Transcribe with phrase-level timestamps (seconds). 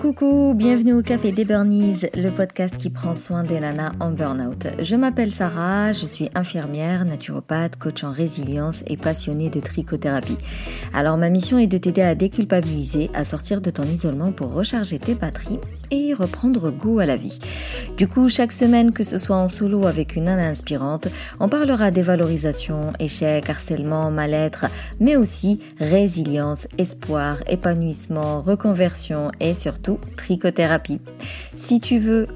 [0.00, 4.68] Coucou, bienvenue au Café des Burnies, le podcast qui prend soin des nanas en burn-out.
[4.78, 10.38] Je m'appelle Sarah, je suis infirmière, naturopathe, coach en résilience et passionnée de trichothérapie.
[10.94, 15.00] Alors ma mission est de t'aider à déculpabiliser, à sortir de ton isolement pour recharger
[15.00, 15.58] tes batteries
[15.90, 17.38] et reprendre goût à la vie.
[17.96, 21.08] Du coup, chaque semaine, que ce soit en solo avec une nana inspirante,
[21.40, 24.66] on parlera dévalorisation, échec, harcèlement, mal-être,
[25.00, 31.00] mais aussi résilience, espoir, épanouissement, reconversion et surtout trichothérapie.
[31.56, 32.28] Si tu veux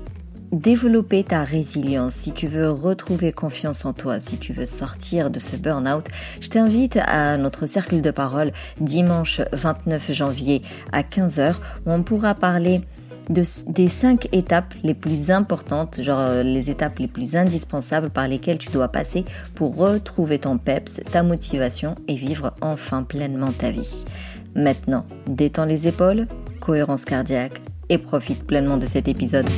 [0.53, 5.41] développer ta résilience, si tu veux retrouver confiance en toi, si tu veux sortir de
[5.41, 6.07] ce burn-out,
[6.41, 10.63] je t'invite à notre cercle de parole dimanche 29 janvier
[10.93, 11.55] à 15h
[11.87, 12.83] où on pourra parler
[13.33, 18.59] des cinq étapes les plus importantes, genre euh, les étapes les plus indispensables par lesquelles
[18.59, 24.05] tu dois passer pour retrouver ton peps, ta motivation et vivre enfin pleinement ta vie.
[24.55, 26.27] Maintenant, détends les épaules,
[26.61, 29.49] cohérence cardiaque et profite pleinement de cet épisode.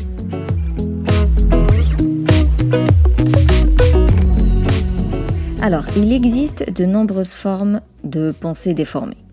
[5.60, 9.23] Alors, il existe de nombreuses formes de pensée déformée.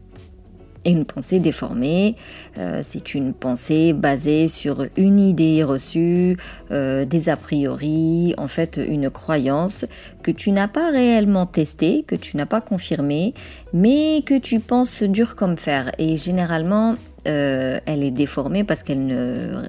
[0.84, 2.16] Et une pensée déformée,
[2.58, 6.38] euh, c'est une pensée basée sur une idée reçue,
[6.72, 9.86] euh, des a priori, en fait une croyance
[10.24, 13.36] que tu n'as pas réellement testée, que tu n'as pas confirmée,
[13.74, 15.92] mais que tu penses dur comme fer.
[16.00, 16.96] Et généralement,
[17.28, 19.64] euh, elle est déformée parce qu'elle ne,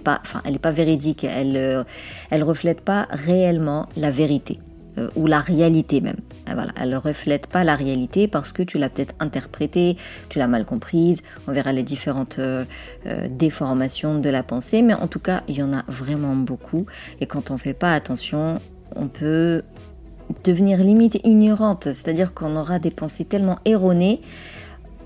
[0.00, 1.24] pas véridique.
[1.24, 1.84] Elle,
[2.30, 4.58] elle reflète pas réellement la vérité.
[4.98, 6.16] Euh, ou la réalité même.
[6.46, 9.98] Ah, voilà, elle ne reflète pas la réalité parce que tu l'as peut-être interprétée,
[10.30, 11.22] tu l'as mal comprise.
[11.46, 12.64] On verra les différentes euh,
[13.06, 16.86] euh, déformations de la pensée, mais en tout cas, il y en a vraiment beaucoup.
[17.20, 18.58] Et quand on ne fait pas attention,
[18.94, 19.62] on peut
[20.44, 24.20] devenir limite ignorante, c'est-à-dire qu'on aura des pensées tellement erronées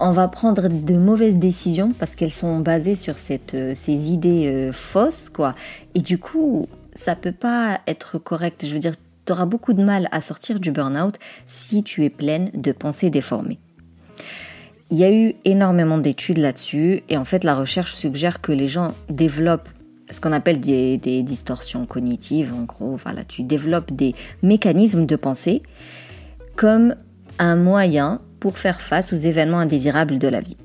[0.03, 5.29] on va prendre de mauvaises décisions parce qu'elles sont basées sur cette, ces idées fausses,
[5.29, 5.55] quoi.
[5.95, 8.65] Et du coup, ça peut pas être correct.
[8.65, 8.95] Je veux dire,
[9.27, 11.17] tu auras beaucoup de mal à sortir du burn-out
[11.47, 13.59] si tu es pleine de pensées déformées.
[14.91, 18.67] Il y a eu énormément d'études là-dessus et en fait la recherche suggère que les
[18.67, 19.69] gens développent
[20.11, 22.53] ce qu'on appelle des, distorsions cognitives.
[22.53, 25.63] En gros, voilà, tu développes des mécanismes de pensée
[26.57, 26.97] comme
[27.39, 30.57] un moyen pour faire face aux événements indésirables de la vie.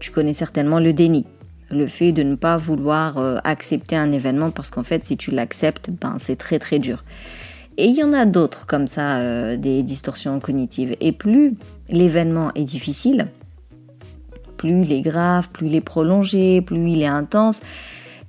[0.00, 1.26] Tu connais certainement le déni,
[1.70, 5.30] le fait de ne pas vouloir euh, accepter un événement parce qu'en fait si tu
[5.30, 7.04] l'acceptes, ben, c'est très très dur.
[7.78, 10.96] Et il y en a d'autres comme ça, euh, des distorsions cognitives.
[11.00, 11.54] Et plus
[11.88, 13.28] l'événement est difficile,
[14.56, 17.60] plus il est grave, plus il est prolongé, plus il est intense,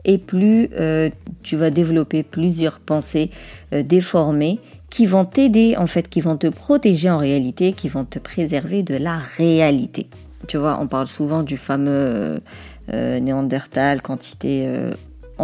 [0.06, 1.10] et plus euh,
[1.44, 3.32] tu vas développer plusieurs pensées
[3.74, 4.60] euh, déformées
[4.90, 8.84] qui vont t'aider, en fait, qui vont te protéger en réalité, qui vont te préserver
[8.84, 10.08] de la réalité.
[10.48, 12.42] Tu vois, on parle souvent du fameux
[12.90, 14.68] Néandertal, quantité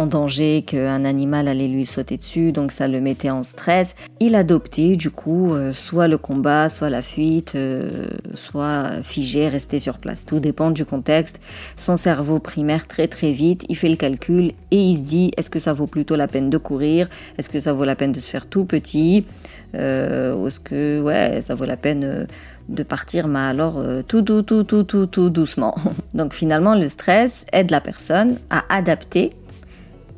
[0.00, 3.94] en danger, qu'un animal allait lui sauter dessus, donc ça le mettait en stress.
[4.18, 9.78] Il adoptait du coup euh, soit le combat, soit la fuite, euh, soit figé, rester
[9.78, 10.24] sur place.
[10.24, 11.38] Tout dépend du contexte.
[11.76, 15.50] Son cerveau primaire très très vite, il fait le calcul et il se dit est-ce
[15.50, 17.10] que ça vaut plutôt la peine de courir?
[17.36, 19.26] Est-ce que ça vaut la peine de se faire tout petit?
[19.74, 22.26] Euh, est-ce que ouais ça vaut la peine
[22.70, 25.74] de partir, mais alors tout, tout, tout, tout, tout, tout doucement.
[26.14, 29.30] Donc finalement, le stress aide la personne à adapter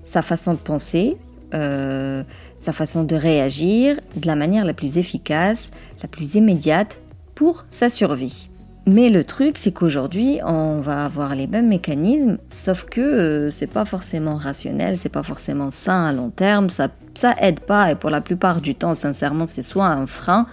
[0.03, 1.17] sa façon de penser,
[1.55, 2.23] euh,
[2.59, 5.71] sa façon de réagir de la manière la plus efficace,
[6.03, 7.01] la plus immédiate
[7.35, 8.49] pour sa survie.
[8.85, 13.69] Mais le truc, c'est qu'aujourd'hui, on va avoir les mêmes mécanismes, sauf que euh, c'est
[13.69, 17.95] pas forcément rationnel, c'est pas forcément sain à long terme, ça, ça aide pas, et
[17.95, 20.47] pour la plupart du temps, sincèrement, c'est soit un frein,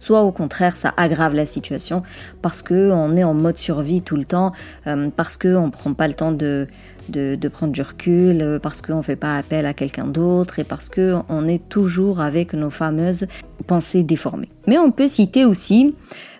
[0.00, 2.02] soit au contraire ça aggrave la situation
[2.42, 4.50] parce que on est en mode survie tout le temps,
[4.88, 6.66] euh, parce que on prend pas le temps de,
[7.10, 10.64] de, prendre du recul, euh, parce qu'on ne fait pas appel à quelqu'un d'autre et
[10.64, 13.26] parce qu'on est toujours avec nos fameuses
[13.66, 14.48] pensées déformées.
[14.66, 15.94] Mais on peut citer aussi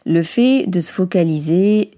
[0.06, 1.90] le fait de se focaliser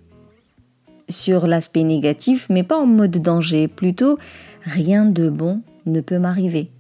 [1.09, 4.19] sur l'aspect négatif, mais pas en mode danger, plutôt
[4.63, 6.71] rien de bon ne peut m'arriver.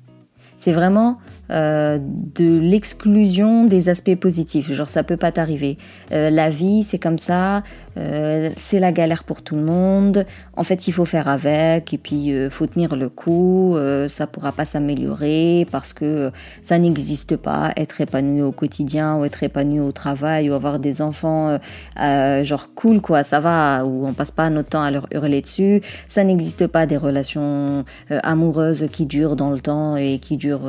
[0.57, 1.19] C'est vraiment
[1.53, 4.73] euh, de l'exclusion des aspects positifs.
[4.73, 5.77] Genre, ça peut pas t'arriver.
[6.11, 7.63] Euh, la vie, c'est comme ça.
[7.99, 10.25] Euh, c'est la galère pour tout le monde.
[10.57, 13.77] En fait, il faut faire avec et puis faut tenir le coup.
[14.09, 16.31] ça pourra pas s'améliorer parce que
[16.63, 17.73] ça n'existe pas.
[17.77, 21.59] Être épanoui au quotidien ou être épanoui au travail ou avoir des enfants,
[21.97, 23.85] genre cool quoi, ça va.
[23.85, 25.83] Ou on passe pas notre temps à leur hurler dessus.
[26.09, 30.69] Ça n'existe pas des relations amoureuses qui durent dans le temps et qui durent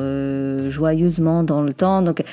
[0.73, 2.01] joyeusement dans le temps.
[2.01, 2.23] Donc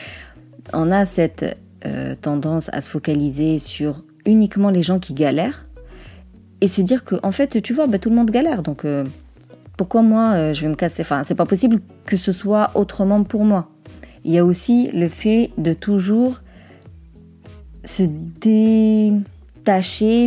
[0.73, 1.57] on a cette
[1.87, 5.67] euh, tendance à se focaliser sur uniquement les gens qui galèrent
[6.61, 9.05] et se dire que en fait, tu vois, bah, tout le monde galère, donc euh,
[9.77, 11.03] pourquoi moi euh, je vais me casser?
[11.03, 13.71] Enfin, c'est pas possible que ce soit autrement pour moi.
[14.25, 16.41] Il y a aussi le fait de toujours
[17.85, 18.03] se
[18.43, 19.23] détacher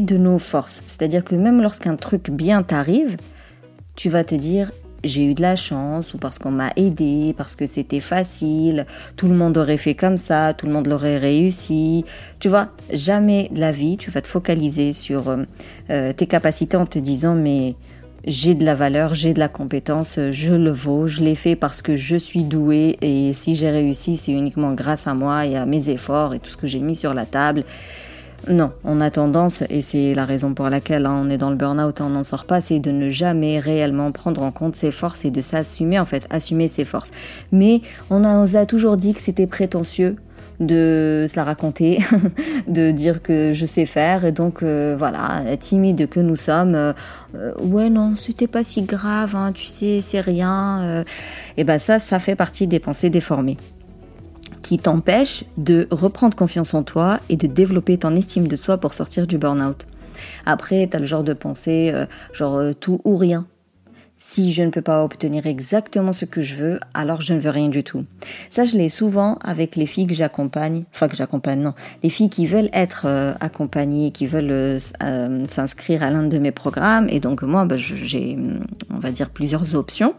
[0.02, 0.82] de nos forces.
[0.88, 3.18] C'est-à-dire que même lorsqu'un truc bien t'arrive,
[3.96, 4.72] tu vas te dire
[5.04, 8.86] j'ai eu de la chance ou parce qu'on m'a aidé, parce que c'était facile,
[9.16, 12.06] tout le monde aurait fait comme ça, tout le monde l'aurait réussi.
[12.40, 15.44] Tu vois, jamais de la vie, tu vas te focaliser sur euh,
[15.90, 17.76] euh, tes capacités en te disant mais
[18.26, 21.82] j'ai de la valeur, j'ai de la compétence, je le vaux, je l'ai fait parce
[21.82, 25.66] que je suis doué et si j'ai réussi, c'est uniquement grâce à moi et à
[25.66, 27.66] mes efforts et tout ce que j'ai mis sur la table.
[28.50, 31.56] Non, on a tendance, et c'est la raison pour laquelle hein, on est dans le
[31.56, 34.92] burn-out et on n'en sort pas, c'est de ne jamais réellement prendre en compte ses
[34.92, 37.12] forces et de s'assumer, en fait, assumer ses forces.
[37.54, 40.18] Mais on, a, a toujours dit que c'était prétentieux
[40.60, 42.00] de se la raconter,
[42.68, 46.94] de dire que je sais faire, et donc euh, voilà, timide que nous sommes, euh,
[47.36, 51.06] euh, ouais non, c'était pas si grave, hein, tu sais, c'est rien,
[51.56, 53.58] et ben ça, ça fait partie des pensées déformées
[54.64, 58.96] qui t'empêche de reprendre confiance en toi et de développer ton estime de soi pour
[58.96, 59.86] sortir du burn-out.
[60.46, 63.46] Après, tu as le genre de pensée, euh, genre euh, tout ou rien.
[64.26, 67.50] Si je ne peux pas obtenir exactement ce que je veux, alors je ne veux
[67.50, 68.06] rien du tout.
[68.52, 71.74] Ça, je l'ai souvent avec les filles que j'accompagne, enfin que j'accompagne, non,
[72.04, 74.80] les filles qui veulent être euh, accompagnées, qui veulent
[75.50, 77.10] s'inscrire à l'un de mes programmes.
[77.10, 78.38] Et donc moi, bah, j'ai,
[78.94, 80.14] on va dire, plusieurs options.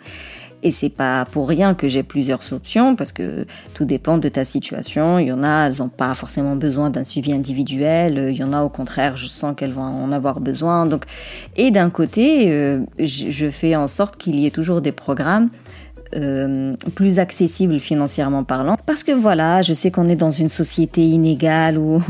[0.63, 4.45] Et c'est pas pour rien que j'ai plusieurs options parce que tout dépend de ta
[4.45, 5.19] situation.
[5.19, 8.29] Il y en a, elles n'ont pas forcément besoin d'un suivi individuel.
[8.31, 10.87] Il y en a au contraire, je sens qu'elles vont en avoir besoin.
[10.87, 11.05] Donc,
[11.57, 15.51] et d'un côté, euh, je fais en sorte qu'il y ait toujours des programmes
[16.17, 18.77] euh, plus accessibles financièrement parlant.
[18.87, 22.01] Parce que voilà, je sais qu'on est dans une société inégale où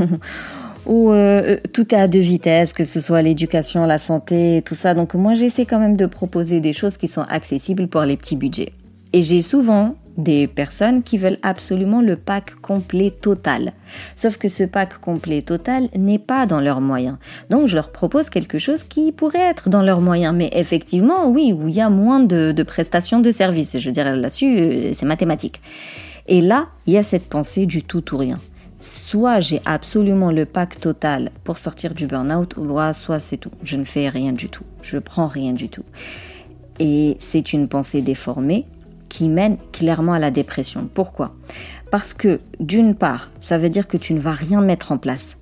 [0.87, 4.95] où euh, tout est à deux vitesses, que ce soit l'éducation, la santé, tout ça.
[4.95, 8.37] Donc moi, j'essaie quand même de proposer des choses qui sont accessibles pour les petits
[8.37, 8.73] budgets.
[9.13, 13.73] Et j'ai souvent des personnes qui veulent absolument le pack complet total.
[14.15, 17.17] Sauf que ce pack complet total n'est pas dans leurs moyens.
[17.51, 20.35] Donc je leur propose quelque chose qui pourrait être dans leurs moyens.
[20.35, 23.79] Mais effectivement, oui, où il y a moins de, de prestations de services.
[23.79, 25.61] Je dirais là-dessus, euh, c'est mathématique.
[26.27, 28.41] Et là, il y a cette pensée du tout ou rien
[28.79, 32.55] soit j'ai absolument le pack total pour sortir du burn-out,
[32.93, 33.51] soit c'est tout.
[33.63, 34.65] Je ne fais rien du tout.
[34.83, 35.85] Je prends rien du tout.
[36.79, 38.67] Et c'est une pensée déformée
[39.09, 40.89] qui mène clairement à la dépression.
[40.93, 41.35] Pourquoi?
[41.91, 45.37] Parce que d'une part, ça veut dire que tu ne vas rien mettre en place.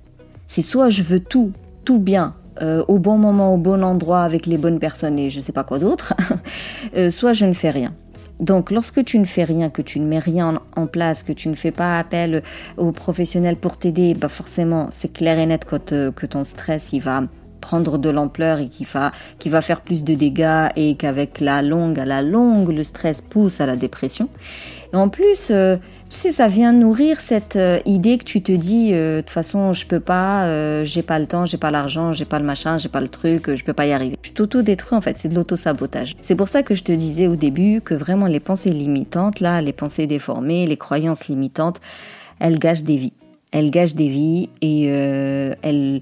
[0.45, 1.51] C'est soit je veux tout,
[1.83, 5.37] tout bien, euh, au bon moment, au bon endroit, avec les bonnes personnes et je
[5.37, 6.13] ne sais pas quoi d'autre,
[6.95, 7.93] euh, soit je ne fais rien.
[8.39, 11.49] Donc lorsque tu ne fais rien, que tu ne mets rien en place, que tu
[11.49, 12.43] ne fais pas appel
[12.77, 17.23] aux professionnels pour t'aider, bah forcément c'est clair et net que, ton stress il va
[17.63, 21.61] prendre de l'ampleur et qui va, qui va faire plus de dégâts et qu'avec la
[21.61, 24.27] longue, à la longue, le stress pousse à la dépression.
[24.91, 25.77] Et en plus, euh,
[26.09, 29.31] tu sais, ça vient nourrir cette euh, idée que tu te dis, euh, de toute
[29.31, 32.77] façon, je peux pas, j'ai pas le temps, j'ai pas l'argent, j'ai pas le machin,
[32.77, 34.17] j'ai pas le truc, je peux pas y arriver.
[34.21, 36.15] Tu t'auto-détruis en fait, c'est de l'auto-sabotage.
[36.21, 39.61] C'est pour ça que je te disais au début que vraiment les pensées limitantes, là,
[39.61, 41.79] les pensées déformées, les croyances limitantes,
[42.39, 43.13] elles gâchent des vies.
[43.51, 45.99] Elles gâchent des vies et elles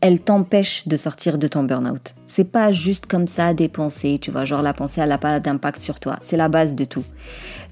[0.00, 2.14] elle t'empêche de sortir de ton burn-out.
[2.26, 5.40] C'est pas juste comme ça des pensées, tu vois, genre la pensée elle n'a pas
[5.40, 6.16] d'impact sur toi.
[6.22, 7.04] C'est la base de tout.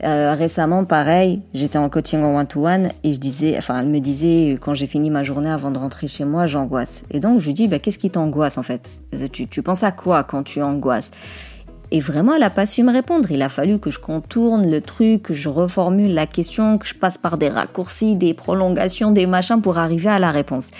[0.04, 4.58] Euh, récemment, pareil, j'étais en coaching en one-to-one et je disais, enfin, elle me disait
[4.60, 7.02] quand j'ai fini ma journée avant de rentrer chez moi, j'angoisse.
[7.10, 8.90] Et donc je lui dis, bah, qu'est-ce qui t'angoisse en fait?
[9.32, 11.12] Tu, tu penses à quoi quand tu angoisses?
[11.92, 13.30] Et vraiment, elle n'a pas su me répondre.
[13.30, 16.94] Il a fallu que je contourne le truc, que je reformule la question, que je
[16.94, 20.70] passe par des raccourcis, des prolongations, des machins pour arriver à la réponse.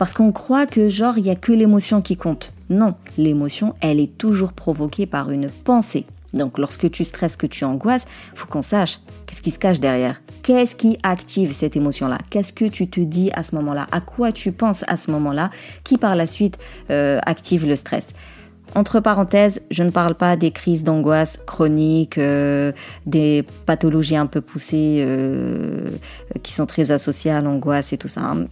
[0.00, 2.54] Parce qu'on croit que genre il y a que l'émotion qui compte.
[2.70, 6.06] Non, l'émotion, elle est toujours provoquée par une pensée.
[6.32, 10.22] Donc lorsque tu stresses, que tu angoisses, faut qu'on sache qu'est-ce qui se cache derrière.
[10.42, 12.16] Qu'est-ce qui active cette émotion-là?
[12.30, 13.88] Qu'est-ce que tu te dis à ce moment-là?
[13.92, 15.50] À quoi tu penses à ce moment-là
[15.84, 16.56] Qui par la suite
[16.88, 18.14] euh, active le stress?
[18.74, 22.72] Entre parenthèses, je ne parle pas des crises d'angoisse chroniques, euh,
[23.06, 25.90] des pathologies un peu poussées euh,
[26.42, 28.20] qui sont très associées à l'angoisse et tout ça.
[28.22, 28.46] Hein.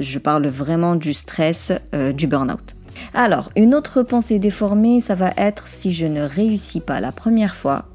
[0.00, 2.74] Je, parle vraiment du stress, euh, du burn-out.
[3.14, 7.54] Alors, une autre pensée déformée, ça va être si je ne réussis pas la première
[7.54, 7.86] fois,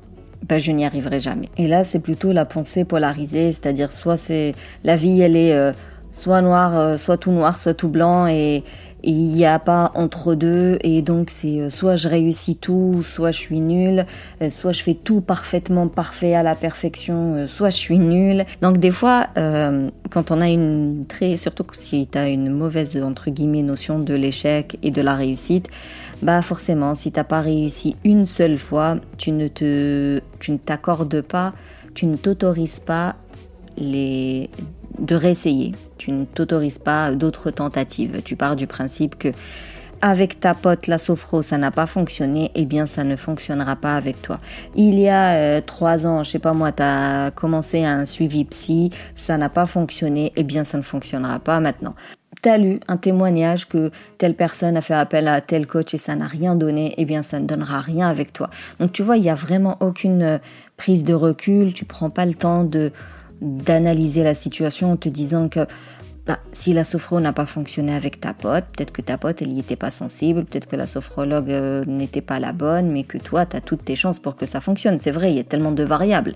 [0.47, 1.49] ben, je n'y arriverai jamais.
[1.57, 5.73] Et là, c'est plutôt la pensée polarisée, c'est-à-dire soit c'est la vie, elle est
[6.11, 8.63] soit noire, soit tout noir, soit tout blanc, et,
[9.05, 13.31] il n'y a pas entre deux et donc c'est euh, soit je réussis tout, soit
[13.31, 14.05] je suis nulle,
[14.41, 18.45] euh, soit je fais tout parfaitement parfait à la perfection, euh, soit je suis nulle.
[18.61, 19.27] Donc des fois,
[20.09, 24.13] quand on a une très, surtout si tu as une mauvaise entre guillemets notion de
[24.15, 25.67] l'échec et de la réussite,
[26.21, 31.21] bah forcément, si t'as pas réussi une seule fois, tu ne te, tu ne t'accordes
[31.21, 31.53] pas,
[31.93, 33.15] tu ne t'autorises pas
[33.77, 34.49] les
[34.99, 35.73] de réessayer.
[35.97, 38.21] Tu ne t'autorises pas d'autres tentatives.
[38.23, 39.31] Tu pars du principe que
[40.01, 43.95] avec ta pote la sophro ça n'a pas fonctionné, eh bien ça ne fonctionnera pas
[43.95, 44.39] avec toi.
[44.75, 48.45] Il y a euh, trois ans, je sais pas moi, tu as commencé un suivi
[48.45, 51.95] psy, ça n'a pas fonctionné, eh bien ça ne fonctionnera pas maintenant.
[52.43, 55.97] Tu as lu un témoignage que telle personne a fait appel à tel coach et
[55.97, 58.49] ça n'a rien donné, eh bien ça ne donnera rien avec toi.
[58.79, 60.37] Donc tu vois, il n'y a vraiment aucune euh,
[60.77, 62.91] prise de recul, tu prends pas le temps de
[63.41, 65.67] d'analyser la situation en te disant que
[66.25, 69.49] bah, si la sophro n'a pas fonctionné avec ta pote, peut-être que ta pote, elle
[69.49, 73.19] n'y était pas sensible, peut-être que la sophrologue euh, n'était pas la bonne, mais que
[73.19, 74.97] toi, tu as toutes tes chances pour que ça fonctionne.
[74.97, 76.33] C'est vrai, il y a tellement de variables.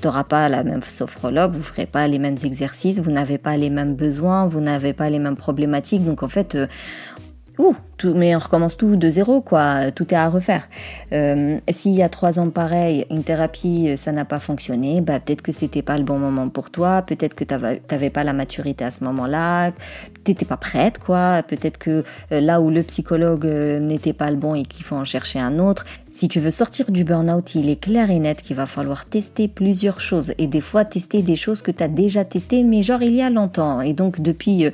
[0.00, 3.56] Tu n'auras pas la même sophrologue, vous ferez pas les mêmes exercices, vous n'avez pas
[3.56, 6.04] les mêmes besoins, vous n'avez pas les mêmes problématiques.
[6.04, 6.68] Donc en fait, euh,
[7.58, 9.90] ouh, mais on recommence tout de zéro, quoi.
[9.92, 10.68] Tout est à refaire.
[11.12, 15.20] Euh, S'il y a trois ans pareil, une thérapie, euh, ça n'a pas fonctionné, bah,
[15.20, 18.32] peut-être que c'était pas le bon moment pour toi, peut-être que tu n'avais pas la
[18.32, 19.72] maturité à ce moment-là,
[20.24, 21.42] t'étais pas prête, quoi.
[21.46, 24.96] Peut-être que euh, là où le psychologue euh, n'était pas le bon et qu'il faut
[24.96, 25.84] en chercher un autre.
[26.14, 29.48] Si tu veux sortir du burn-out, il est clair et net qu'il va falloir tester
[29.48, 33.00] plusieurs choses et des fois tester des choses que tu as déjà testées, mais genre
[33.02, 33.80] il y a longtemps.
[33.80, 34.66] Et donc depuis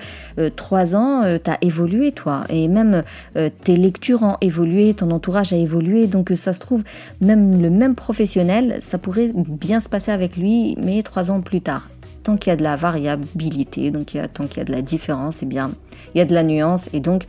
[0.57, 2.43] trois ans, tu as évolué, toi.
[2.49, 3.05] Et même
[3.37, 6.83] euh, tes lectures ont évolué, ton entourage a évolué, donc ça se trouve,
[7.21, 11.61] même le même professionnel, ça pourrait bien se passer avec lui, mais trois ans plus
[11.61, 11.89] tard.
[12.25, 15.47] Tant qu'il y a de la variabilité, tant qu'il y a de la différence, eh
[15.47, 15.71] bien,
[16.15, 17.27] il y a de la nuance, et donc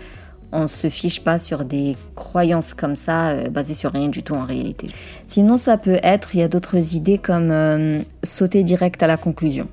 [0.52, 4.24] on ne se fiche pas sur des croyances comme ça, euh, basées sur rien du
[4.24, 4.88] tout en réalité.
[5.28, 9.18] Sinon, ça peut être, il y a d'autres idées comme euh, sauter direct à la
[9.18, 9.68] conclusion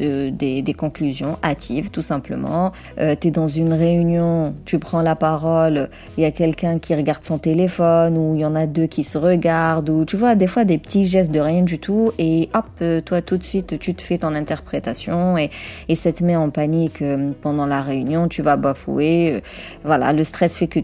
[0.00, 2.72] des, conclusions hâtives, tout simplement.
[2.98, 6.94] Euh, tu es dans une réunion, tu prends la parole, il y a quelqu'un qui
[6.94, 10.34] regarde son téléphone, ou il y en a deux qui se regardent, ou tu vois,
[10.34, 13.44] des fois des petits gestes de rien du tout, et hop, euh, toi tout de
[13.44, 15.50] suite, tu te fais ton interprétation, et,
[15.88, 19.42] et ça te met en panique euh, pendant la réunion, tu vas bafouer.
[19.84, 20.80] voilà, le stress fait que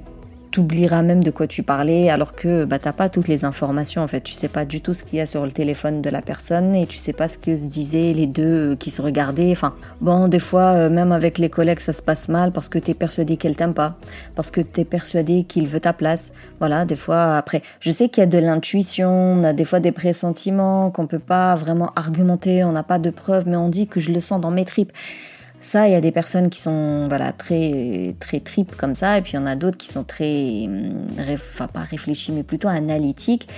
[0.59, 4.09] t'oublieras même de quoi tu parlais alors que bah, t'as pas toutes les informations en
[4.09, 4.23] fait.
[4.23, 6.75] Tu sais pas du tout ce qu'il y a sur le téléphone de la personne
[6.75, 9.53] et tu sais pas ce que se disaient les deux euh, qui se regardaient.
[9.53, 12.81] Enfin, bon, des fois, euh, même avec les collègues, ça se passe mal parce que
[12.81, 13.99] t'es persuadé qu'elle t'aime pas,
[14.35, 16.33] parce que t'es persuadé qu'il veut ta place.
[16.59, 19.79] Voilà, des fois, après, je sais qu'il y a de l'intuition, on a des fois
[19.79, 23.87] des pressentiments qu'on peut pas vraiment argumenter, on n'a pas de preuves, mais on dit
[23.87, 24.93] que je le sens dans mes tripes.
[25.61, 29.23] Ça, il y a des personnes qui sont voilà très très tripes comme ça, et
[29.23, 32.69] puis il y en a d'autres qui sont très, hum, enfin pas réfléchis, mais plutôt
[32.69, 33.49] analytiques.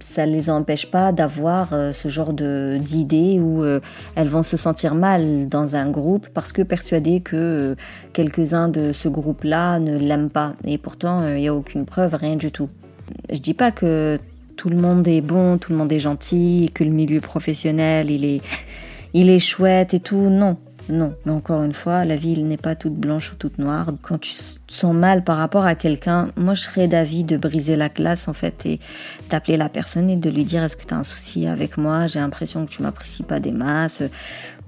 [0.00, 3.80] Ça ne les empêche pas d'avoir euh, ce genre d'idées où euh,
[4.14, 7.74] elles vont se sentir mal dans un groupe parce que persuadées que euh,
[8.14, 10.54] quelques-uns de ce groupe-là ne l'aiment pas.
[10.64, 12.68] Et pourtant, il n'y a aucune preuve, rien du tout.
[13.30, 14.18] Je dis pas que
[14.56, 18.24] tout le monde est bon, tout le monde est gentil, que le milieu professionnel il
[18.24, 18.40] est
[19.14, 20.30] il est chouette et tout.
[20.30, 20.56] Non,
[20.88, 23.92] non, mais encore une fois, la vie n'est pas toute blanche ou toute noire.
[24.02, 24.32] Quand tu
[24.68, 28.32] sens mal par rapport à quelqu'un, moi je serais d'avis de briser la glace en
[28.32, 28.80] fait et
[29.30, 32.06] d'appeler la personne et de lui dire est-ce que tu as un souci avec moi?
[32.06, 34.02] J'ai l'impression que tu m'apprécies pas des masses.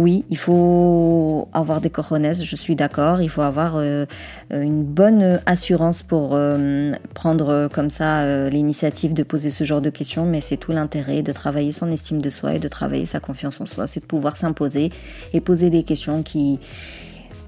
[0.00, 3.20] Oui, il faut avoir des cojones, je suis d'accord.
[3.20, 4.06] Il faut avoir euh,
[4.50, 9.90] une bonne assurance pour euh, prendre comme ça euh, l'initiative de poser ce genre de
[9.90, 13.20] questions, mais c'est tout l'intérêt de travailler son estime de soi et de travailler sa
[13.20, 14.90] confiance en soi, c'est de pouvoir s'imposer
[15.34, 16.60] et poser des questions qui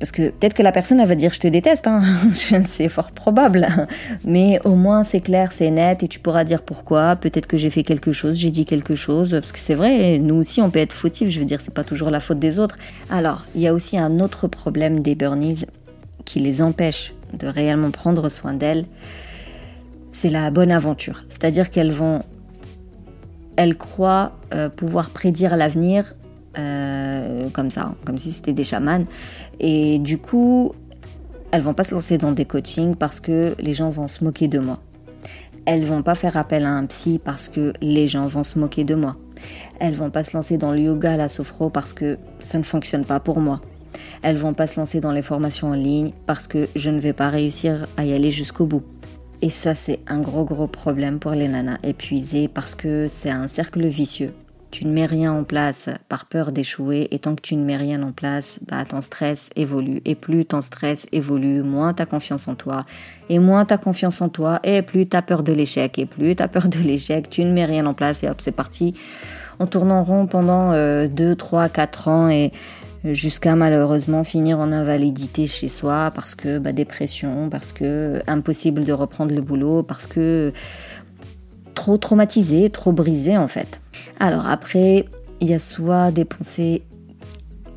[0.02, 2.02] parce que peut-être que la personne, elle va dire je te déteste, hein.
[2.66, 3.68] c'est fort probable.
[4.25, 7.14] Mais au moins c'est clair, c'est net et tu pourras dire pourquoi.
[7.14, 9.30] Peut-être que j'ai fait quelque chose, j'ai dit quelque chose.
[9.30, 11.85] Parce que c'est vrai, nous aussi on peut être fautif, je veux dire, c'est pas
[11.85, 12.78] toujours la faute des autres.
[13.11, 15.66] Alors, il y a aussi un autre problème des burnies
[16.25, 18.87] qui les empêche de réellement prendre soin d'elles.
[20.11, 21.23] C'est la bonne aventure.
[21.28, 22.25] C'est-à-dire qu'elles vont.
[23.54, 26.12] Elles croient euh, pouvoir prédire l'avenir
[26.59, 29.04] euh, comme ça, comme si c'était des chamans.
[29.61, 30.73] Et du coup,
[31.50, 34.49] elles vont pas se lancer dans des coachings parce que les gens vont se moquer
[34.49, 34.78] de moi.
[35.64, 38.85] Elles vont pas faire appel à un psy parce que les gens vont se moquer
[38.85, 39.16] de moi.
[39.80, 43.04] Elles vont pas se lancer dans le yoga, la sophro parce que ça ne fonctionne
[43.04, 43.61] pas pour moi.
[44.23, 47.12] Elles vont pas se lancer dans les formations en ligne parce que je ne vais
[47.12, 48.82] pas réussir à y aller jusqu'au bout.
[49.40, 53.47] Et ça, c'est un gros gros problème pour les nanas épuisées parce que c'est un
[53.47, 54.32] cercle vicieux
[54.73, 57.07] tu ne mets rien en place par peur d'échouer.
[57.12, 60.00] Et tant que tu ne mets rien en place, bah, ton stress évolue.
[60.05, 62.85] Et plus ton stress évolue, moins tu confiance en toi.
[63.29, 65.99] Et moins tu as confiance en toi, et plus tu peur de l'échec.
[65.99, 68.25] Et plus tu peur de l'échec, tu ne mets rien en place.
[68.25, 68.95] Et hop, c'est parti.
[69.61, 72.29] On tourne en rond pendant 2, 3, 4 ans.
[72.31, 72.50] Et
[73.05, 78.93] jusqu'à malheureusement finir en invalidité chez soi parce que bah, dépression, parce que impossible de
[78.93, 80.52] reprendre le boulot, parce que
[81.75, 83.81] trop traumatisé, trop brisé en fait.
[84.21, 85.07] Alors après,
[85.41, 86.83] il y a soit des pensées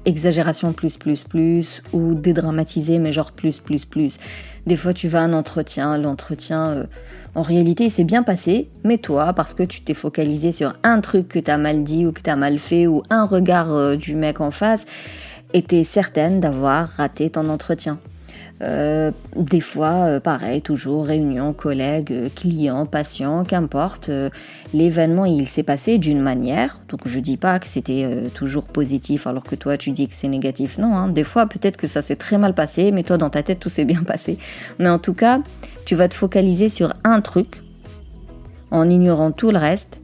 [0.05, 4.17] exagération plus plus plus ou dédramatiser mais genre plus plus plus.
[4.67, 6.83] Des fois tu vas à un entretien, l'entretien euh,
[7.33, 11.27] en réalité c'est bien passé, mais toi parce que tu t'es focalisé sur un truc
[11.27, 14.41] que t'as mal dit ou que t'as mal fait ou un regard euh, du mec
[14.41, 14.85] en face,
[15.53, 17.97] et t'es certaine d'avoir raté ton entretien.
[18.61, 24.09] Euh, des fois, euh, pareil, toujours réunion, collègues, euh, clients, patients, qu'importe.
[24.73, 26.79] L'événement, il s'est passé d'une manière.
[26.89, 30.27] Donc, je dis pas que c'était toujours positif alors que toi, tu dis que c'est
[30.27, 30.77] négatif.
[30.77, 31.09] Non, hein.
[31.09, 33.69] des fois, peut-être que ça s'est très mal passé, mais toi, dans ta tête, tout
[33.69, 34.37] s'est bien passé.
[34.79, 35.41] Mais en tout cas,
[35.85, 37.61] tu vas te focaliser sur un truc
[38.71, 40.01] en ignorant tout le reste.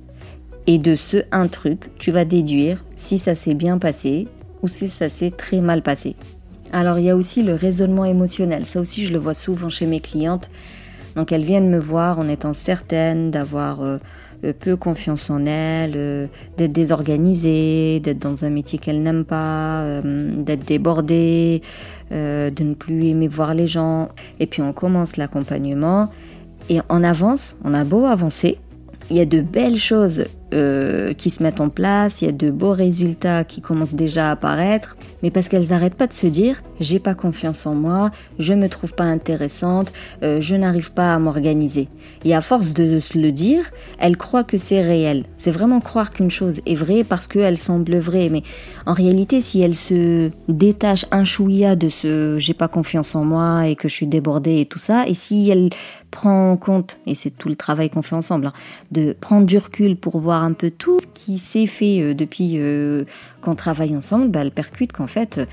[0.68, 4.28] Et de ce un truc, tu vas déduire si ça s'est bien passé
[4.62, 6.16] ou si ça s'est très mal passé.
[6.72, 8.66] Alors il y a aussi le raisonnement émotionnel.
[8.66, 10.50] Ça aussi je le vois souvent chez mes clientes.
[11.16, 13.98] Donc elles viennent me voir en étant certaines d'avoir euh,
[14.46, 20.02] euh, peu confiance en elles, euh, d'être désorganisées, d'être dans un métier qu'elles n'aiment pas,
[20.04, 21.62] d'être débordées,
[22.12, 24.10] de ne plus aimer voir les gens.
[24.40, 26.10] Et puis on commence l'accompagnement
[26.70, 28.58] et on avance, on a beau avancer,
[29.12, 32.34] il y a de belles choses euh, qui se mettent en place, il y a
[32.34, 36.28] de beaux résultats qui commencent déjà à apparaître, mais parce qu'elles n'arrêtent pas de se
[36.28, 41.14] dire j'ai pas confiance en moi, je me trouve pas intéressante, euh, je n'arrive pas
[41.14, 41.88] à m'organiser.
[42.26, 45.26] Et à force de se le dire, elles croient que c'est réel.
[45.38, 48.44] C'est vraiment croire qu'une chose est vraie parce qu'elle semble vraie, mais
[48.86, 53.68] en réalité, si elles se détachent un chouïa de ce j'ai pas confiance en moi
[53.68, 55.70] et que je suis débordée et tout ça, et si elles
[56.12, 58.54] prend en compte, et c'est tout le travail qu'on fait ensemble, hein,
[58.92, 62.56] de prendre du recul pour voir un peu tout ce qui s'est fait euh, depuis
[62.58, 63.06] euh,
[63.42, 65.46] qu'on travaille ensemble, bah, elle percute qu'en fait, euh,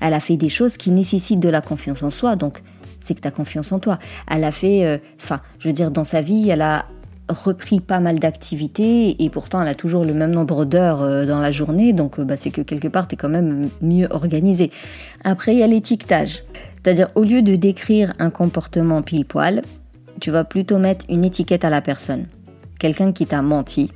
[0.00, 2.34] elle a fait des choses qui nécessitent de la confiance en soi.
[2.34, 2.62] Donc,
[3.00, 3.98] c'est que tu as confiance en toi.
[4.28, 6.86] Elle a fait, enfin, je veux dire, dans sa vie, elle a
[7.28, 11.52] repris pas mal d'activités et pourtant elle a toujours le même nombre d'heures dans la
[11.52, 11.92] journée.
[11.92, 14.72] Donc, bah, c'est que quelque part, tu es quand même mieux organisé.
[15.22, 16.42] Après, il y a l'étiquetage.
[16.82, 19.62] C'est-à-dire, au lieu de décrire un comportement pile-poil,
[20.22, 22.26] tu vas plutôt mettre une étiquette à la personne.
[22.78, 23.90] Quelqu'un qui t'a menti,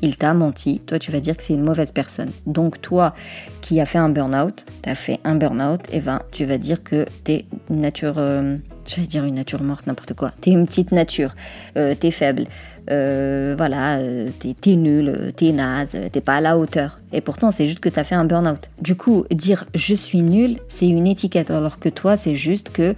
[0.00, 2.30] il t'a menti, toi tu vas dire que c'est une mauvaise personne.
[2.46, 3.14] Donc toi
[3.62, 6.58] qui as fait un burn-out, tu as fait un burn-out, et eh ben tu vas
[6.58, 10.30] dire que t'es une nature, euh, j'allais dire une nature morte, n'importe quoi.
[10.40, 11.34] T'es une petite nature,
[11.76, 12.46] euh, t'es faible,
[12.88, 13.98] euh, voilà,
[14.38, 17.00] t'es es nul, t'es naze, t'es pas à la hauteur.
[17.12, 18.70] Et pourtant c'est juste que t'as fait un burn-out.
[18.80, 22.94] Du coup, dire je suis nul, c'est une étiquette, alors que toi c'est juste que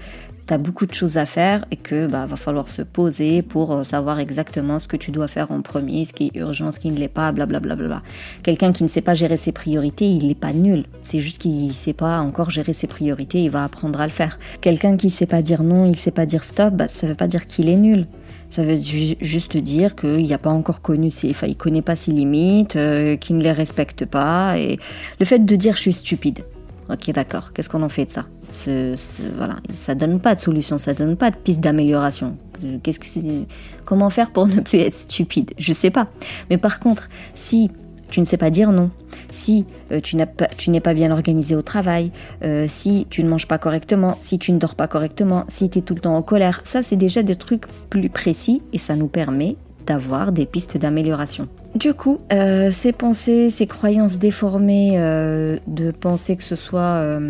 [0.49, 3.73] tu as beaucoup de choses à faire et que bah, va falloir se poser pour
[3.73, 6.81] euh, savoir exactement ce que tu dois faire en premier, ce qui est urgent, ce
[6.81, 7.77] qui ne l'est pas, blablabla.
[7.77, 8.03] Bla, bla, bla.
[8.43, 10.85] Quelqu'un qui ne sait pas gérer ses priorités, il n'est pas nul.
[11.03, 14.13] C'est juste qu'il ne sait pas encore gérer ses priorités, il va apprendre à le
[14.13, 14.39] faire.
[14.63, 17.07] Quelqu'un qui ne sait pas dire non, il ne sait pas dire stop, bah, ça
[17.07, 18.07] ne veut pas dire qu'il est nul.
[18.49, 22.77] Ça veut juste dire qu'il n'a pas encore connu ses, il connaît pas ses limites,
[22.77, 24.59] euh, qu'il ne les respecte pas.
[24.59, 24.79] Et
[25.21, 26.41] le fait de dire je suis stupide.
[26.89, 27.53] Ok, d'accord.
[27.53, 28.25] Qu'est-ce qu'on en fait de ça?
[28.53, 28.95] Ce,
[29.37, 32.37] voilà, ça donne pas de solution, ça donne pas de piste d'amélioration.
[33.85, 35.53] Comment faire pour ne plus être stupide?
[35.59, 36.09] Je sais pas.
[36.51, 37.71] Mais par contre, si
[38.11, 38.91] tu ne sais pas dire non,
[39.31, 42.11] si euh, tu n'es pas bien organisé au travail,
[42.43, 45.81] euh, si tu ne manges pas correctement, si tu ne dors pas correctement, si tu
[45.81, 48.97] es tout le temps en colère, ça c'est déjà des trucs plus précis et ça
[48.97, 49.57] nous permet
[49.87, 51.49] d'avoir des pistes d'amélioration.
[51.75, 54.99] Du coup, euh, ces pensées, ces croyances déformées
[55.67, 57.21] de penser que ce soit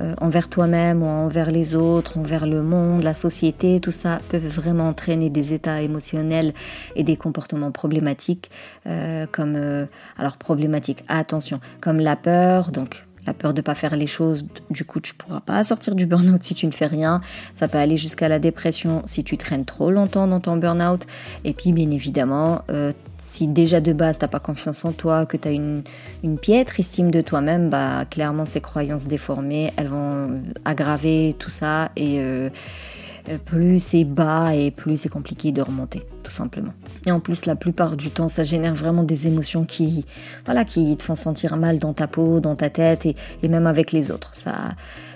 [0.00, 4.38] euh, envers toi-même ou envers les autres, envers le monde, la société, tout ça peut
[4.38, 6.54] vraiment entraîner des états émotionnels
[6.94, 8.50] et des comportements problématiques,
[8.86, 10.36] euh, comme euh, alors
[11.08, 15.00] attention, comme la peur, donc la peur de ne pas faire les choses, du coup
[15.00, 17.20] tu pourras pas sortir du burn-out si tu ne fais rien.
[17.52, 21.06] Ça peut aller jusqu'à la dépression si tu traînes trop longtemps dans ton burn-out.
[21.44, 22.62] Et puis bien évidemment,
[23.20, 25.82] si déjà de base t'as pas confiance en toi, que tu as une,
[26.22, 31.90] une, piètre estime de toi-même, bah clairement ces croyances déformées, elles vont aggraver tout ça
[31.96, 32.20] et
[33.28, 36.72] euh, plus c'est bas et plus c'est compliqué de remonter, tout simplement.
[37.06, 40.06] Et en plus, la plupart du temps, ça génère vraiment des émotions qui,
[40.44, 43.16] voilà, qui te font sentir mal dans ta peau, dans ta tête et,
[43.48, 44.30] même avec les autres.
[44.34, 44.70] Ça,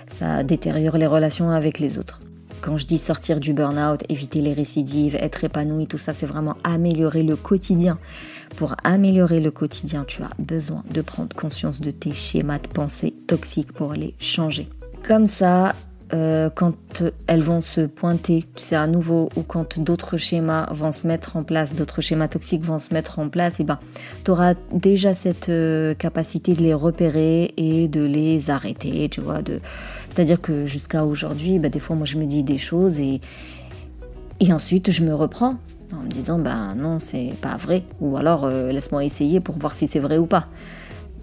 [0.07, 2.19] ça détériore les relations avec les autres.
[2.63, 6.55] Quand je dis sortir du burn-out, éviter les récidives, être épanoui, tout ça, c'est vraiment
[6.63, 7.99] améliorer le quotidien.
[8.55, 13.13] Pour améliorer le quotidien, tu as besoin de prendre conscience de tes schémas de pensée
[13.27, 14.69] toxiques pour les changer.
[15.05, 15.73] Comme ça,
[16.13, 21.07] euh, quand elles vont se pointer, c'est à nouveau, ou quand d'autres schémas vont se
[21.07, 23.79] mettre en place, d'autres schémas toxiques vont se mettre en place, et eh ben,
[24.23, 29.39] tu auras déjà cette euh, capacité de les repérer et de les arrêter, tu vois.
[30.09, 33.19] C'est-à-dire que jusqu'à aujourd'hui, ben, des fois, moi, je me dis des choses et,
[34.39, 35.55] et ensuite, je me reprends
[35.93, 39.73] en me disant, ben non, c'est pas vrai, ou alors euh, laisse-moi essayer pour voir
[39.73, 40.47] si c'est vrai ou pas.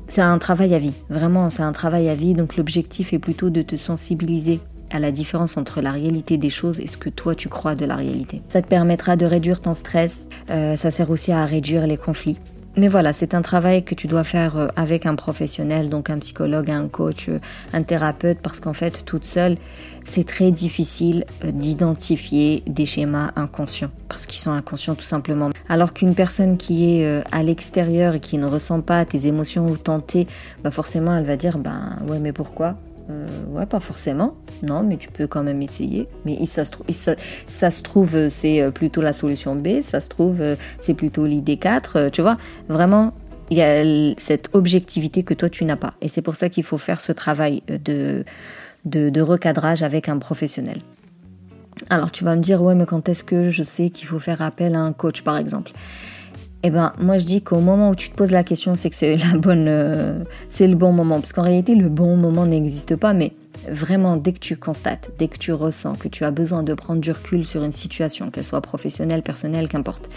[0.09, 2.35] C'est un travail à vie, vraiment, c'est un travail à vie.
[2.35, 6.81] Donc l'objectif est plutôt de te sensibiliser à la différence entre la réalité des choses
[6.81, 8.43] et ce que toi tu crois de la réalité.
[8.49, 12.37] Ça te permettra de réduire ton stress, euh, ça sert aussi à réduire les conflits.
[12.77, 16.19] Mais voilà, c'est un travail que tu dois faire euh, avec un professionnel, donc un
[16.19, 17.39] psychologue, un coach, euh,
[17.73, 19.57] un thérapeute, parce qu'en fait, toute seule,
[20.05, 25.51] c'est très difficile d'identifier des schémas inconscients, parce qu'ils sont inconscients tout simplement.
[25.69, 29.77] Alors qu'une personne qui est à l'extérieur et qui ne ressent pas tes émotions ou
[29.77, 30.27] tentées,
[30.63, 32.77] bah forcément, elle va dire, ben ouais, mais pourquoi?
[33.11, 34.37] Euh, ouais, pas forcément.
[34.63, 36.09] Non, mais tu peux quand même essayer.
[36.25, 36.87] Mais ça se, trouve,
[37.47, 39.81] ça, se trouve, c'est euh, plutôt la solution B.
[39.81, 42.11] Ça se trouve, euh, c'est plutôt l'idée 4.
[42.11, 42.37] Tu vois,
[42.69, 43.13] vraiment,
[43.51, 43.83] il y a
[44.19, 45.95] cette objectivité que toi, tu n'as pas.
[46.01, 48.25] Et c'est pour ça qu'il faut faire ce travail de,
[48.85, 50.79] de recadrage avec un professionnel.
[51.89, 54.43] Alors, tu vas me dire, ouais, mais quand est-ce que je sais qu'il faut faire
[54.43, 55.73] appel à un coach, par exemple?
[56.63, 58.97] Eh ben, moi je dis qu'au moment où tu te poses la question, c'est que
[58.97, 61.21] c'est la bonne, euh, c'est le bon moment.
[61.21, 63.33] Parce qu'en réalité, le bon moment n'existe pas, mais
[63.69, 67.01] vraiment, dès que tu constates, dès que tu ressens que tu as besoin de prendre
[67.01, 70.11] du recul sur une situation, qu'elle soit professionnelle, personnelle, qu'importe,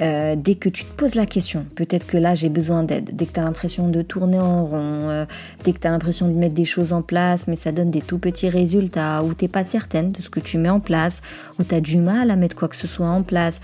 [0.00, 3.24] euh, dès que tu te poses la question, peut-être que là j'ai besoin d'aide, dès
[3.24, 5.24] que tu as l'impression de tourner en rond, euh,
[5.64, 8.02] dès que tu as l'impression de mettre des choses en place, mais ça donne des
[8.02, 11.22] tout petits résultats, ou t'es pas certaine de ce que tu mets en place,
[11.58, 13.62] ou tu as du mal à mettre quoi que ce soit en place,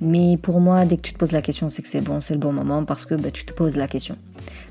[0.00, 2.34] mais pour moi, dès que tu te poses la question, c'est que c'est bon, c'est
[2.34, 4.16] le bon moment parce que bah, tu te poses la question.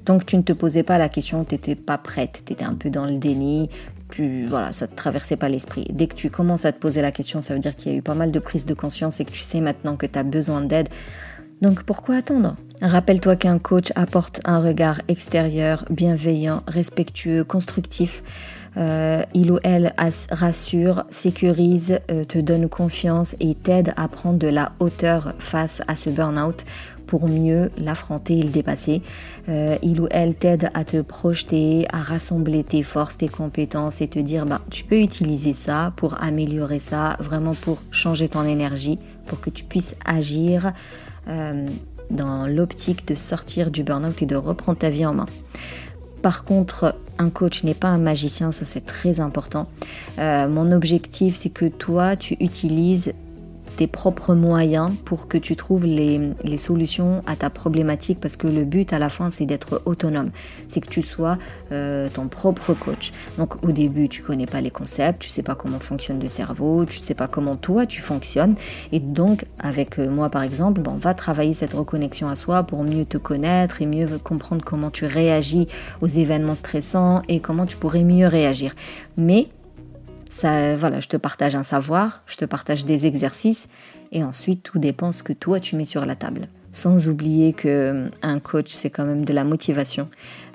[0.05, 2.75] Donc tu ne te posais pas la question, tu n'étais pas prête, tu étais un
[2.75, 3.69] peu dans le déni,
[4.12, 5.88] tu, voilà, ça ne te traversait pas l'esprit.
[5.89, 7.97] Dès que tu commences à te poser la question, ça veut dire qu'il y a
[7.97, 10.23] eu pas mal de prise de conscience et que tu sais maintenant que tu as
[10.23, 10.89] besoin d'aide.
[11.62, 12.55] Donc pourquoi attendre?
[12.81, 18.21] Rappelle-toi qu'un coach apporte un regard extérieur, bienveillant, respectueux, constructif
[18.77, 19.93] euh, il ou elle
[20.31, 25.95] rassure, sécurise, euh, te donne confiance et t'aide à prendre de la hauteur face à
[25.95, 26.65] ce burn-out
[27.05, 29.01] pour mieux l'affronter et le dépasser.
[29.47, 34.07] Euh, il ou elle t'aide à te projeter, à rassembler tes forces, tes compétences et
[34.07, 38.97] te dire bah, tu peux utiliser ça pour améliorer ça, vraiment pour changer ton énergie,
[39.27, 40.73] pour que tu puisses agir
[42.09, 45.25] dans l'optique de sortir du burn-out et de reprendre ta vie en main.
[46.21, 49.67] Par contre, un coach n'est pas un magicien, ça c'est très important.
[50.19, 53.13] Euh, mon objectif, c'est que toi, tu utilises
[53.77, 58.63] tes propres moyens pour que tu trouves les, solutions à ta problématique parce que le
[58.63, 60.31] but à la fin c'est d'être autonome,
[60.67, 61.38] c'est que tu sois
[61.71, 63.12] euh, ton propre coach.
[63.38, 66.86] Donc au début tu connais pas les concepts, tu sais pas comment fonctionne le cerveau,
[66.86, 68.55] tu sais pas comment toi tu fonctionnes
[68.91, 72.83] et donc avec euh, moi par exemple, on va travailler cette reconnexion à soi pour
[72.83, 75.67] mieux te connaître et mieux comprendre comment tu réagis
[76.01, 78.75] aux événements stressants et comment tu pourrais mieux réagir.
[79.17, 79.47] Mais
[80.33, 83.69] ça, voilà, je te partage un savoir, je te partage des exercices,
[84.11, 86.47] et ensuite tout dépend ce que toi tu mets sur la table.
[86.71, 90.09] Sans oublier que euh, un coach c'est quand même de la motivation.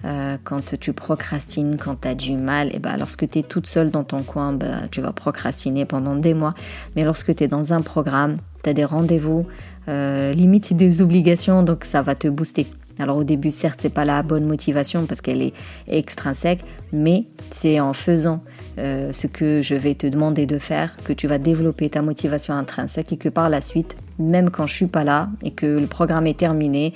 [0.05, 3.69] Euh, quand tu procrastines, quand tu as du mal, et ben lorsque tu es toute
[3.69, 6.55] seule dans ton coin, ben, tu vas procrastiner pendant des mois.
[6.97, 9.47] Mais lorsque tu es dans un programme, tu as des rendez-vous,
[9.87, 12.67] euh, limite des obligations, donc ça va te booster.
[12.99, 15.53] Alors au début, certes, c'est pas la bonne motivation parce qu'elle est
[15.87, 16.61] extrinsèque,
[16.93, 18.43] mais c'est en faisant
[18.79, 22.55] euh, ce que je vais te demander de faire que tu vas développer ta motivation
[22.55, 25.87] intrinsèque et que par la suite, même quand je suis pas là et que le
[25.87, 26.95] programme est terminé,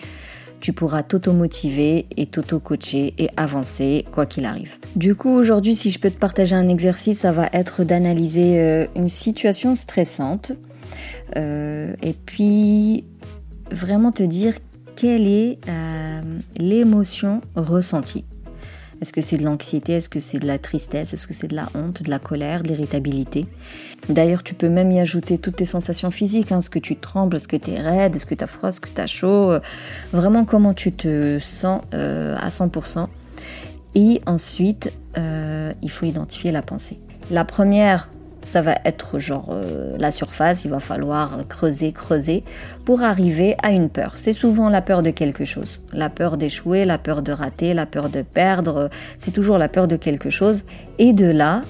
[0.60, 4.76] tu pourras t'auto-motiver et t'auto-coacher et avancer quoi qu'il arrive.
[4.94, 8.86] Du coup, aujourd'hui, si je peux te partager un exercice, ça va être d'analyser euh,
[8.94, 10.52] une situation stressante
[11.36, 13.04] euh, et puis
[13.72, 14.54] vraiment te dire
[15.02, 16.20] quelle est euh,
[16.60, 18.24] l'émotion ressentie?
[19.00, 19.94] Est-ce que c'est de l'anxiété?
[19.94, 21.12] Est-ce que c'est de la tristesse?
[21.12, 23.46] Est-ce que c'est de la honte, de la colère, de l'irritabilité?
[24.08, 26.52] D'ailleurs, tu peux même y ajouter toutes tes sensations physiques.
[26.52, 28.68] Hein, est-ce que tu trembles Est-ce que tu es raide Est-ce que tu as froid
[28.68, 29.58] Est-ce que tu as chaud
[30.12, 33.08] Vraiment, comment tu te sens euh, à 100%.
[33.96, 37.00] Et ensuite, euh, il faut identifier la pensée.
[37.28, 38.08] La première
[38.44, 42.44] ça va être genre euh, la surface, il va falloir creuser, creuser
[42.84, 44.12] pour arriver à une peur.
[44.16, 45.80] C'est souvent la peur de quelque chose.
[45.92, 49.88] La peur d'échouer, la peur de rater, la peur de perdre, c'est toujours la peur
[49.88, 50.64] de quelque chose.
[50.98, 51.62] Et de là,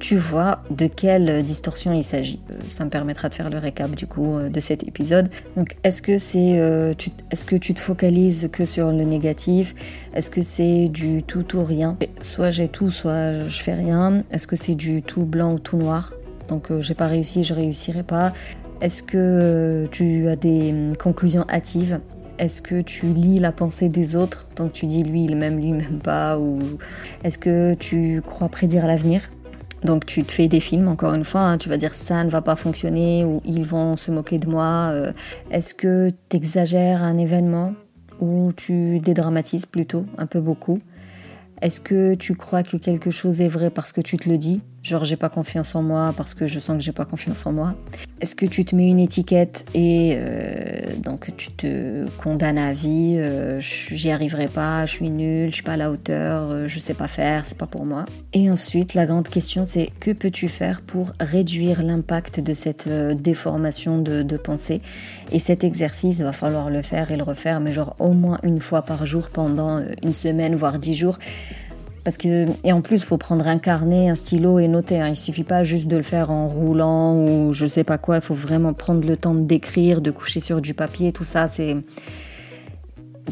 [0.00, 2.40] tu vois de quelle distorsion il s'agit.
[2.50, 5.28] Euh, ça me permettra de faire le récap du coup euh, de cet épisode.
[5.56, 6.94] Donc est-ce que c'est euh,
[7.30, 9.74] est-ce que tu te focalises que sur le négatif?
[10.14, 11.96] Est-ce que c'est du tout ou rien?
[12.22, 14.24] Soit j'ai tout, soit je fais rien.
[14.32, 16.14] Est-ce que c'est du tout blanc ou tout noir?
[16.48, 18.32] Donc j'ai pas réussi, je réussirai pas.
[18.80, 22.00] Est-ce que tu as des hum, conclusions hâtives?
[22.38, 24.48] Est-ce que tu lis la pensée des autres?
[24.56, 26.58] Donc tu dis lui il m'aime, lui il m'aime pas Ou
[27.22, 29.28] est-ce que tu crois prédire l'avenir?
[29.82, 31.58] Donc tu te fais des films, encore une fois, hein.
[31.58, 34.90] tu vas dire ça ne va pas fonctionner ou ils vont se moquer de moi.
[34.92, 35.12] Euh.
[35.50, 37.74] Est-ce que tu exagères un événement
[38.20, 40.80] ou tu dédramatises plutôt, un peu beaucoup?
[41.62, 44.60] Est-ce que tu crois que quelque chose est vrai parce que tu te le dis?
[44.82, 47.52] Genre j'ai pas confiance en moi parce que je sens que j'ai pas confiance en
[47.52, 47.74] moi.
[48.22, 53.16] Est-ce que tu te mets une étiquette et euh, donc tu te condamnes à vie,
[53.18, 56.78] euh, j'y arriverai pas, je suis nulle, je suis pas à la hauteur, euh, je
[56.78, 58.06] sais pas faire, c'est pas pour moi.
[58.32, 63.98] Et ensuite la grande question c'est que peux-tu faire pour réduire l'impact de cette déformation
[63.98, 64.80] de, pensée?
[65.30, 68.60] Et cet exercice va falloir le faire et le refaire, mais genre au moins une
[68.60, 71.18] fois par jour pendant une semaine voire dix jours
[72.04, 75.00] parce que, et en plus, il faut prendre un carnet, un stylo et noter.
[75.00, 75.08] Hein.
[75.08, 78.16] Il suffit pas juste de le faire en roulant ou je sais pas quoi.
[78.16, 81.12] Il faut vraiment prendre le temps d'écrire, de coucher sur du papier.
[81.12, 81.76] Tout ça, c'est.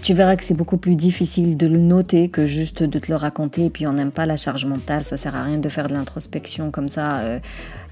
[0.02, 3.16] Tu verras que c'est beaucoup plus difficile de le noter que juste de te le
[3.16, 3.64] raconter.
[3.64, 5.02] Et puis on n'aime pas la charge mentale.
[5.02, 7.38] Ça sert à rien de faire de l'introspection comme ça, euh,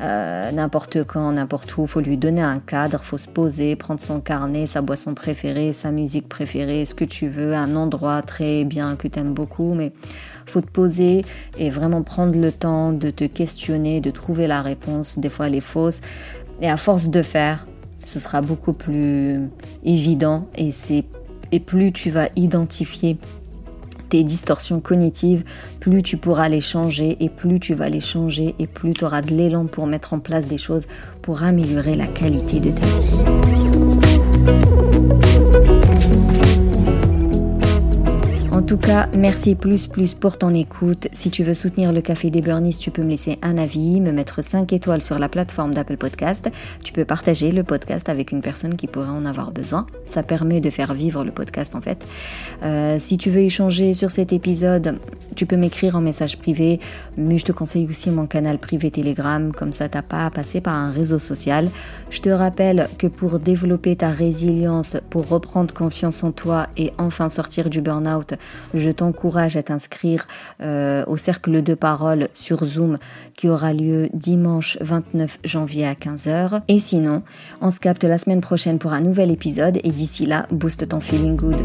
[0.03, 1.83] euh, n'importe quand, n'importe où.
[1.83, 3.01] Il faut lui donner un cadre.
[3.03, 7.05] Il faut se poser, prendre son carnet, sa boisson préférée, sa musique préférée, ce que
[7.05, 9.75] tu veux, un endroit très bien que tu aimes beaucoup.
[9.75, 9.93] Mais
[10.46, 11.24] faut te poser
[11.59, 15.18] et vraiment prendre le temps de te questionner, de trouver la réponse.
[15.18, 16.00] Des fois, elle est fausse.
[16.62, 17.66] Et à force de faire,
[18.04, 19.40] ce sera beaucoup plus
[19.85, 20.70] évident et
[21.52, 23.18] et plus tu vas identifier
[24.09, 25.44] tes distorsions cognitives,
[25.80, 29.22] plus tu pourras les changer et plus tu vas les changer et plus tu auras
[29.22, 30.87] de l'élan pour mettre en place des choses
[31.22, 33.18] pour améliorer la qualité de ta vie.
[38.57, 41.09] En tout cas, merci plus plus pour ton écoute.
[41.12, 44.12] Si tu veux soutenir le Café des Burnies, tu peux me laisser un avis, me
[44.12, 46.49] mettre 5 étoiles sur la plateforme d'Apple Podcast.
[46.83, 49.87] Tu peux partager le podcast avec une personne qui pourrait en avoir besoin.
[50.07, 52.07] Ça permet de faire vivre le podcast en fait.
[52.62, 55.01] Euh, si tu veux échanger sur cet épisode,
[55.37, 56.81] tu peux m'écrire en message privé,
[57.19, 60.62] mais je te conseille aussi mon canal privé Telegram, comme ça t'as pas à passer
[60.62, 61.69] par un réseau social.
[62.09, 67.29] Je te rappelle que pour développer ta résilience, pour reprendre confiance en toi et enfin
[67.29, 68.33] sortir du burn-out,
[68.74, 70.26] je t'encourage à t'inscrire
[70.61, 72.98] euh, au cercle de parole sur Zoom
[73.35, 76.62] qui aura lieu dimanche 29 janvier à 15h.
[76.68, 77.22] Et sinon,
[77.61, 81.00] on se capte la semaine prochaine pour un nouvel épisode et d'ici là, booste ton
[81.00, 81.56] feeling good.